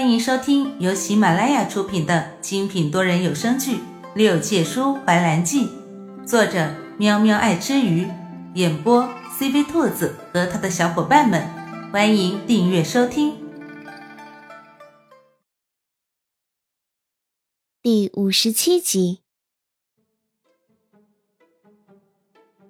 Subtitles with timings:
[0.00, 3.76] 欢迎收听由喜马拉雅出品的精品多人有声剧
[4.14, 5.66] 《六界书怀兰记》，
[6.26, 8.08] 作者喵喵爱吃鱼，
[8.54, 9.06] 演播
[9.38, 11.46] CV 兔子和他的小伙伴们。
[11.92, 13.36] 欢迎订阅收听。
[17.82, 19.20] 第五十七集，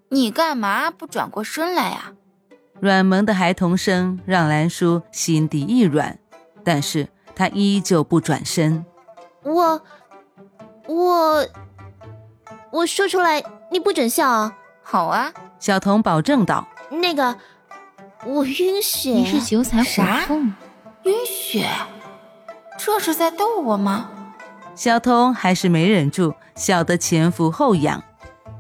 [0.09, 2.13] 你干嘛不转过身来呀？
[2.81, 6.19] 软萌的孩童声让兰叔心底一软，
[6.65, 7.09] 但是
[7.41, 8.85] 他依旧不转身。
[9.45, 9.81] 我，
[10.87, 11.47] 我，
[12.71, 14.55] 我说出来你不准笑啊！
[14.83, 16.69] 好啊，小童保证道。
[16.91, 17.35] 那个，
[18.27, 19.13] 我晕血。
[19.13, 20.53] 你是九彩火凤？
[21.05, 21.67] 晕血？
[22.79, 24.11] 这是在逗我吗？
[24.75, 28.05] 小童还是没忍住，笑得前俯后仰。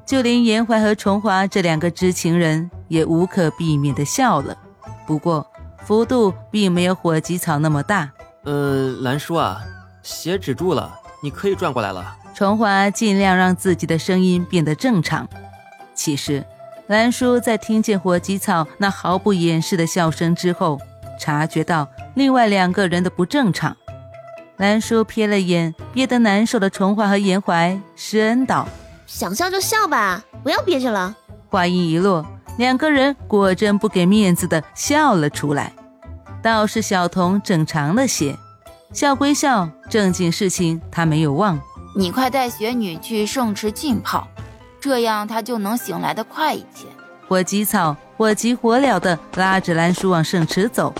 [0.06, 4.56] 就连严怀和崇华这两个知情人也无可避免的笑了，
[5.06, 5.46] 不过
[5.84, 8.10] 幅度并没有火棘草那么大。
[8.44, 9.60] 呃，兰叔啊，
[10.02, 12.16] 血止住了，你可以转过来了。
[12.34, 15.28] 崇华尽量让自己的声音变得正常。
[15.94, 16.44] 其实，
[16.86, 20.78] 兰叔在听见火鸡草那毫不掩饰的笑声之后，
[21.18, 23.76] 察觉到另外两个人的不正常。
[24.56, 28.66] 兰叔瞥了眼憋得难受的崇华和严怀，施恩道。
[29.06, 31.14] 想笑就笑吧，不要憋着了。
[31.50, 32.24] 话音一落，
[32.56, 35.72] 两个人果真不给面子的笑了出来。
[36.42, 38.36] 倒是小童整长了些，
[38.92, 41.60] 笑归笑，正经事情他没有忘。
[41.96, 44.26] 你快带雪女去圣池浸泡，
[44.80, 46.86] 这样她就能醒来的快一些。
[47.28, 50.94] 火急草火急火燎的拉着兰叔往圣池走，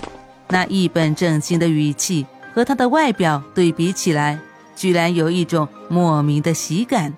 [0.49, 4.39] 那一本正经的语气和他的外表对比起来，
[4.75, 7.13] 居然有一种莫名的喜感。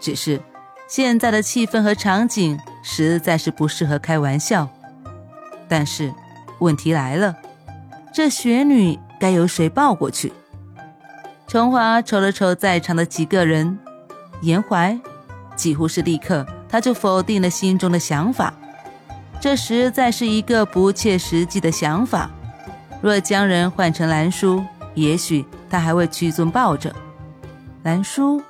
[0.00, 0.40] 只是
[0.88, 4.68] 现在的气氛和场景实在是不适合开玩笑。
[5.68, 6.12] 但是
[6.60, 7.34] 问题来了，
[8.16, 10.32] 这雪女该由谁抱过去？
[11.46, 13.78] 崇华瞅了瞅在场的几个人，
[14.40, 14.98] 严怀
[15.54, 18.54] 几乎是立刻他就否定了心中的想法。
[19.38, 22.30] 这实在是一个不切实际的想法。
[23.02, 26.96] 若将人换成兰叔，也许他还会屈尊抱着
[27.82, 28.42] 兰叔。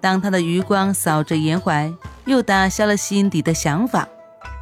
[0.00, 1.92] 当他的余光扫着严怀，
[2.24, 4.08] 又打消了心底的想法。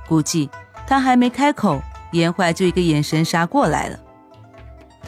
[0.09, 0.51] 估计
[0.89, 1.81] 他还没开口，
[2.11, 4.01] 严怀就一个眼神杀过来了。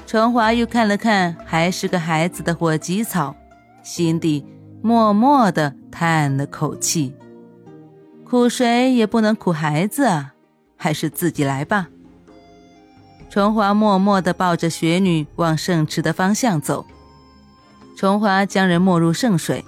[0.06, 3.34] 春华又看了看还是个孩子的火棘草，
[3.83, 4.47] 心底
[4.81, 7.12] 默默地叹了口气：
[8.25, 10.34] 苦谁也不能苦孩子啊，
[10.77, 11.89] 还是自己来吧。
[13.28, 16.87] 春华默默地抱着雪女往圣池的方向走。
[17.97, 19.65] 春华将人没入圣水。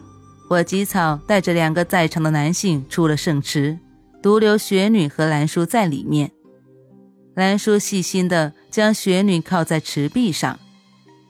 [0.49, 3.79] 火棘草带着两个在场的男性出了圣池，
[4.23, 6.31] 独留雪女和兰叔在里面。
[7.39, 10.59] 兰叔细心地将雪女靠在池壁上，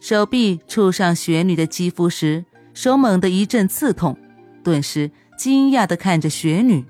[0.01, 4.17] 手臂触上雪女的肌肤时，手猛地一阵刺痛，
[4.65, 6.83] 顿时惊讶地看着雪女。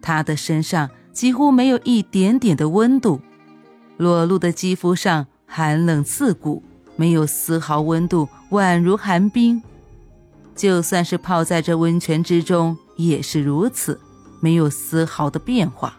[0.00, 3.20] 她的身上几乎没有一点点的温度，
[3.96, 6.64] 裸露的肌肤上寒冷刺骨，
[6.96, 9.62] 没有丝毫温度，宛如寒冰。
[10.56, 14.00] 就算是泡在这温泉之中也是如此，
[14.40, 15.96] 没有丝毫的变化。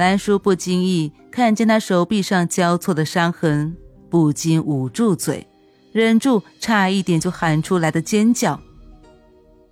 [0.00, 3.76] 兰叔不经意看见他手臂上交错的伤痕，
[4.08, 5.46] 不禁捂住嘴，
[5.92, 8.58] 忍住差一点就喊出来的尖叫。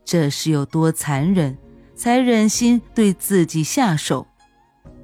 [0.05, 1.57] 这是有多残忍，
[1.97, 4.27] 才忍心对自己下手？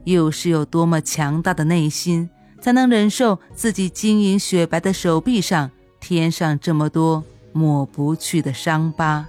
[0.04, 2.28] 又是有多么强大的内心，
[2.60, 5.70] 才能忍受自己晶莹雪白的手臂上
[6.00, 7.24] 添上这么多？
[7.54, 9.26] 抹不去的伤疤，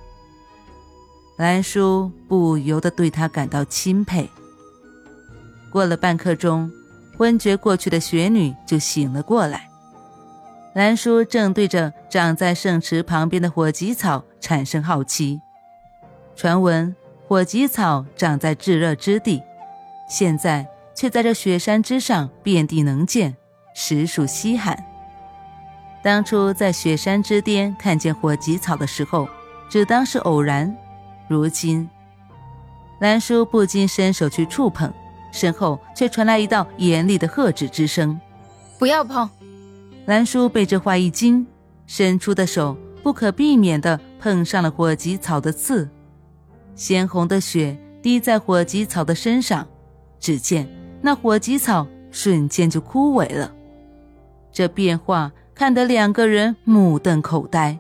[1.38, 4.30] 兰叔不由得对他感到钦佩。
[5.76, 6.72] 过了半刻钟，
[7.18, 9.68] 昏厥过去的雪女就醒了过来。
[10.74, 15.42] 兰叔正对着长在圣池旁边的火棘草产生好奇。
[16.34, 16.96] 传闻
[17.28, 19.44] 火棘草长在炙热之地，
[20.08, 20.66] 现在
[20.96, 23.36] 却在这雪山之上遍地能见，
[23.76, 24.82] 实属稀罕。
[26.02, 29.28] 当初在雪山之巅看见火棘草的时候，
[29.70, 30.74] 只当是偶然。
[31.28, 31.90] 如今，
[33.02, 34.90] 兰叔不禁伸手去触碰，
[35.36, 38.20] 身后却传来一道严厉的喝止之声
[38.80, 39.30] ：“不要碰！”
[40.08, 41.46] 兰叔被这话一惊，
[41.86, 45.90] 伸出的手不可避免地碰上了火棘草的刺，
[46.74, 49.68] 鲜红的血滴在火棘草的身上，
[50.20, 50.68] 只见
[51.02, 53.54] 那火棘草瞬间就枯萎了。
[54.52, 55.32] 这变化。
[55.58, 57.80] 看得两个人目瞪口呆，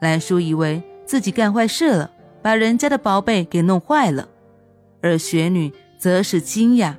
[0.00, 4.26] 兰叔以为自己干坏事了，把人家的宝贝给弄坏了，
[5.02, 6.94] 而雪女则是惊讶，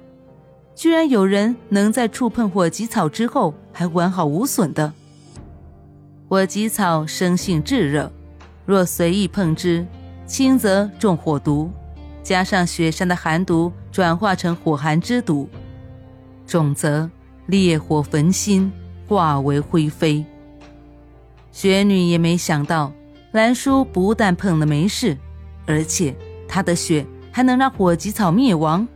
[0.75, 4.93] 居然有人能在触碰火棘草之后还完好无损的。
[6.27, 8.11] 火棘草生性炙热，
[8.65, 9.85] 若随意碰之，
[10.25, 11.71] 轻则中火毒，
[12.21, 15.47] 加上雪山的寒毒转化成火寒之毒，
[16.45, 17.09] 重则
[17.45, 18.71] 烈火焚心，
[19.07, 20.25] 化为灰飞。
[21.51, 22.91] 雪女也没想到，
[23.31, 25.17] 兰叔不但碰了没事，
[25.65, 26.13] 而且
[26.47, 27.05] 他的血
[27.37, 28.87] 还能让火棘草灭亡。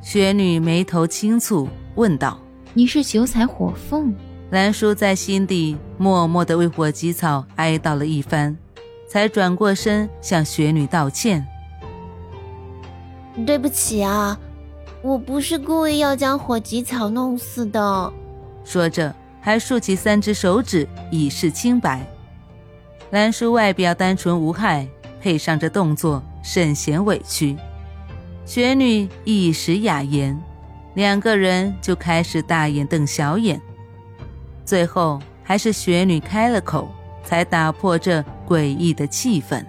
[0.00, 2.36] 雪女眉头轻蹙，问道
[2.74, 4.12] ：“你是九彩火凤？”
[4.50, 8.58] 兰叔在心底默默的为火棘草哀悼了一番，
[9.08, 11.46] 才转过身向雪女道歉
[13.46, 14.36] ：“对不起啊，
[15.00, 18.12] 我不是故意要将火棘草弄死的。”
[18.66, 22.04] 说着，还竖起三只手指以示清白。
[23.10, 24.88] 兰叔外表单纯无害，
[25.22, 27.56] 配上这动作，甚显委屈。
[28.44, 30.36] 雪女一时哑言，
[30.94, 33.60] 两个人就开始大眼瞪小眼。
[34.64, 36.92] 最后还是雪女开了口，
[37.24, 39.64] 才打破这诡异的气氛。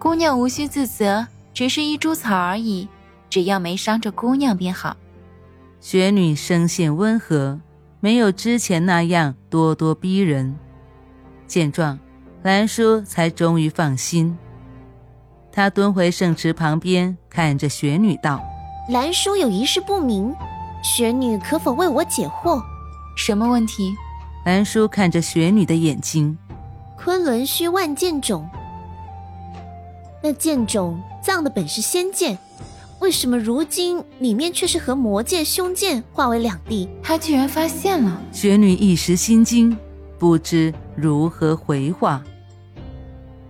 [0.00, 1.24] 姑娘无需自责，
[1.54, 2.88] 只是一株草而已，
[3.30, 4.96] 只要没伤着姑娘便好。
[5.80, 7.60] 雪女声线温和，
[8.00, 10.56] 没有之前那样咄咄逼人。
[11.46, 11.96] 见状，
[12.42, 14.36] 兰叔才终于放心。
[15.50, 18.40] 他蹲回圣池旁边，看着雪女道
[18.90, 20.34] ：“兰叔有一事不明，
[20.82, 22.62] 雪女可否为我解惑？
[23.16, 23.94] 什么问题？”
[24.46, 26.38] 兰叔看着雪女的眼睛
[26.96, 28.48] ：“昆仑虚万剑冢，
[30.22, 32.38] 那剑冢葬的本是仙剑，
[33.00, 38.22] 为什么如今里面却是和魔剑、凶剑化为两地？”他居然发现了！
[38.32, 39.76] 雪女一时心惊，
[40.18, 42.22] 不知如何回话。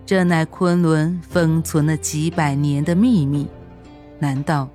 [0.09, 3.45] 这乃昆仑封存了几百年的秘密，
[4.17, 4.67] 难道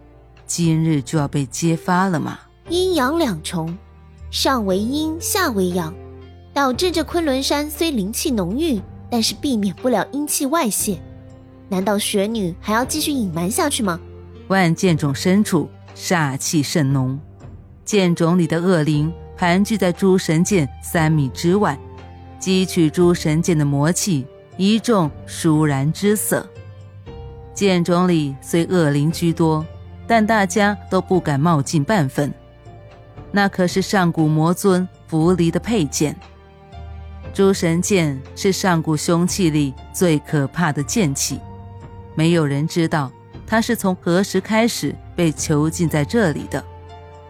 [0.47, 2.39] 今日就要被揭发了吗？
[2.69, 3.77] 阴阳两重，
[4.31, 5.93] 上为阴，下为阳，
[6.53, 11.03] 导致这昆仑山虽灵气浓郁，但是避免不了阴气外泄。
[11.69, 13.99] 难道雪女还要继续隐瞒下去吗？
[14.47, 17.19] 万剑冢深处煞气甚浓，
[17.85, 21.77] 剑冢里的恶灵盘踞在诸神剑三米之外，
[22.41, 24.25] 汲取诸神剑的魔气。
[24.57, 26.47] 一众倏然之色，
[27.53, 29.67] 剑冢里虽恶灵居多，
[30.07, 32.33] 但大家都不敢冒进半分。
[33.33, 36.17] 那可是上古魔尊符离的佩剑，
[37.33, 41.41] 诸神剑是上古凶器里最可怕的剑器，
[42.15, 43.11] 没有人知道
[43.45, 46.63] 它是从何时开始被囚禁在这里的。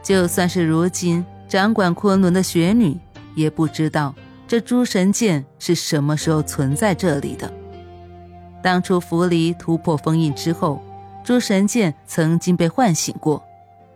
[0.03, 2.99] 就算是如今掌管昆仑的雪女，
[3.35, 4.15] 也不知道。
[4.55, 7.53] 这诸神剑是什么时候存在这里的？
[8.63, 10.81] 当初符离突破封印之后，
[11.25, 13.43] 诸神剑曾经被唤醒过，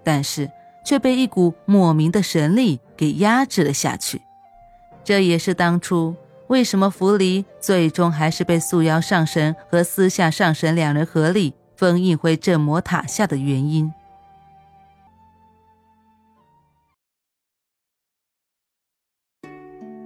[0.02, 0.50] 但是
[0.84, 4.20] 却被一股莫名的神力给压制了下去。
[5.04, 6.16] 这也是当初
[6.48, 13.92] 为什么符离最终还是被素瑶上神和私下上神两人合力封印回镇魔塔下的原因。